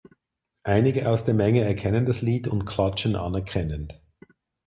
[0.63, 4.01] Einige aus der Menge erkennen das Lied und klatschen anerkennend.